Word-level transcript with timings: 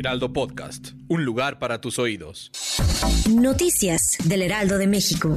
Heraldo 0.00 0.32
Podcast, 0.32 0.92
un 1.08 1.26
lugar 1.26 1.58
para 1.58 1.82
tus 1.82 1.98
oídos. 1.98 2.50
Noticias 3.28 4.16
del 4.24 4.40
Heraldo 4.40 4.78
de 4.78 4.86
México. 4.86 5.34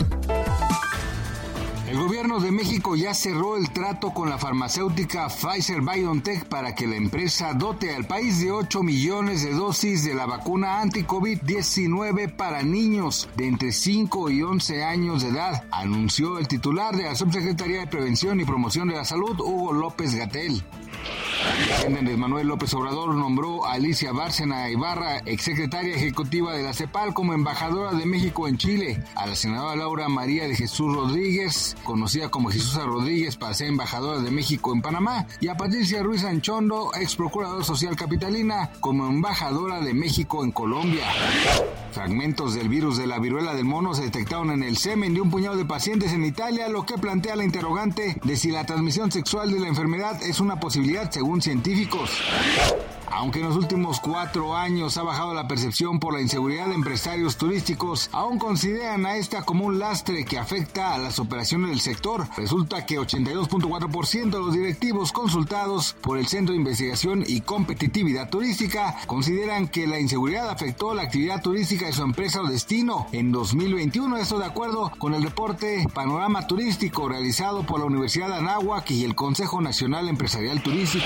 El 1.89 1.97
gobierno 1.97 2.39
de 2.39 2.49
México 2.49 2.95
ya 2.95 3.13
cerró 3.13 3.57
el 3.57 3.69
trato 3.71 4.13
con 4.13 4.29
la 4.29 4.37
farmacéutica 4.37 5.27
Pfizer 5.27 5.81
BioNTech 5.81 6.45
para 6.45 6.73
que 6.75 6.87
la 6.87 6.95
empresa 6.95 7.53
dote 7.53 7.93
al 7.93 8.07
país 8.07 8.39
de 8.39 8.51
8 8.51 8.83
millones 8.83 9.43
de 9.43 9.51
dosis 9.51 10.05
de 10.05 10.15
la 10.15 10.27
vacuna 10.27 10.79
anti-COVID-19 10.79 12.33
para 12.33 12.63
niños 12.63 13.27
de 13.35 13.49
entre 13.49 13.73
5 13.73 14.29
y 14.29 14.43
11 14.43 14.81
años 14.81 15.23
de 15.23 15.29
edad, 15.29 15.65
anunció 15.71 16.39
el 16.39 16.47
titular 16.47 16.95
de 16.95 17.03
la 17.03 17.15
Subsecretaría 17.15 17.81
de 17.81 17.87
Prevención 17.87 18.39
y 18.39 18.45
Promoción 18.45 18.87
de 18.87 18.95
la 18.95 19.03
Salud, 19.03 19.37
Hugo 19.41 19.73
López 19.73 20.15
Gatel. 20.15 20.63
Andrés 21.85 22.17
Manuel 22.17 22.47
López 22.47 22.73
Obrador 22.73 23.13
nombró 23.15 23.65
a 23.65 23.73
Alicia 23.73 24.11
Bárcena 24.11 24.69
Ibarra, 24.69 25.19
exsecretaria 25.25 25.95
ejecutiva 25.95 26.53
de 26.53 26.63
la 26.63 26.73
CEPAL, 26.73 27.13
como 27.13 27.33
embajadora 27.33 27.93
de 27.93 28.05
México 28.05 28.47
en 28.47 28.57
Chile, 28.57 29.01
a 29.15 29.25
la 29.25 29.35
senadora 29.35 29.75
Laura 29.75 30.09
María 30.09 30.47
de 30.47 30.55
Jesús 30.55 30.93
Rodríguez, 30.93 31.77
conocida 31.83 32.29
como 32.29 32.49
Jesús 32.49 32.75
Rodríguez 32.83 33.37
para 33.37 33.53
ser 33.53 33.67
embajadora 33.67 34.19
de 34.19 34.31
México 34.31 34.73
en 34.73 34.81
Panamá, 34.81 35.27
y 35.39 35.47
a 35.47 35.55
Patricia 35.55 36.03
Ruiz 36.03 36.23
Anchondo, 36.23 36.91
ex 36.99 37.15
procurador 37.15 37.63
social 37.63 37.95
capitalina, 37.95 38.71
como 38.79 39.07
embajadora 39.07 39.79
de 39.79 39.93
México 39.93 40.43
en 40.43 40.51
Colombia. 40.51 41.05
Fragmentos 41.91 42.55
del 42.55 42.69
virus 42.69 42.97
de 42.97 43.05
la 43.05 43.19
viruela 43.19 43.53
del 43.53 43.65
mono 43.65 43.93
se 43.93 44.01
detectaron 44.01 44.49
en 44.49 44.63
el 44.63 44.77
semen 44.77 45.13
de 45.13 45.21
un 45.21 45.29
puñado 45.29 45.55
de 45.55 45.65
pacientes 45.65 46.11
en 46.11 46.25
Italia, 46.25 46.67
lo 46.67 46.85
que 46.85 46.97
plantea 46.97 47.35
la 47.35 47.43
interrogante 47.43 48.17
de 48.23 48.35
si 48.35 48.49
la 48.49 48.65
transmisión 48.65 49.11
sexual 49.11 49.51
de 49.51 49.59
la 49.59 49.67
enfermedad 49.67 50.21
es 50.23 50.39
una 50.39 50.59
posibilidad 50.59 51.11
según 51.33 51.41
científicos. 51.41 52.09
Aunque 53.15 53.39
en 53.39 53.45
los 53.45 53.55
últimos 53.55 53.99
cuatro 53.99 54.55
años 54.57 54.97
ha 54.97 55.03
bajado 55.03 55.35
la 55.35 55.47
percepción 55.47 55.99
por 55.99 56.15
la 56.15 56.21
inseguridad 56.21 56.67
de 56.67 56.73
empresarios 56.73 57.37
turísticos, 57.37 58.09
aún 58.11 58.39
consideran 58.39 59.05
a 59.05 59.17
esta 59.17 59.43
como 59.43 59.65
un 59.65 59.77
lastre 59.77 60.25
que 60.25 60.39
afecta 60.39 60.95
a 60.95 60.97
las 60.97 61.19
operaciones 61.19 61.69
del 61.69 61.79
sector. 61.79 62.27
Resulta 62.35 62.87
que 62.87 62.99
82.4% 62.99 64.31
de 64.31 64.39
los 64.39 64.53
directivos 64.53 65.11
consultados 65.11 65.95
por 66.01 66.17
el 66.17 66.25
Centro 66.25 66.53
de 66.53 66.59
Investigación 66.59 67.23
y 67.27 67.41
Competitividad 67.41 68.31
Turística 68.31 68.95
consideran 69.05 69.67
que 69.67 69.85
la 69.85 69.99
inseguridad 69.99 70.49
afectó 70.49 70.95
la 70.95 71.03
actividad 71.03 71.43
turística 71.43 71.85
de 71.85 71.93
su 71.93 72.01
empresa 72.01 72.41
o 72.41 72.47
destino 72.47 73.05
en 73.11 73.31
2021. 73.31 74.17
Esto 74.17 74.39
de 74.39 74.45
acuerdo 74.45 74.91
con 74.97 75.13
el 75.13 75.21
reporte 75.21 75.85
Panorama 75.93 76.47
Turístico 76.47 77.07
realizado 77.07 77.63
por 77.63 77.79
la 77.79 77.85
Universidad 77.85 78.29
de 78.29 78.37
Anáhuac 78.37 78.89
y 78.89 79.05
el 79.05 79.13
Consejo 79.13 79.61
Nacional 79.61 80.09
Empresarial 80.09 80.63
Turístico. 80.63 81.05